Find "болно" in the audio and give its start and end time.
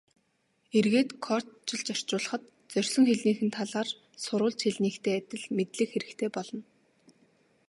6.35-6.61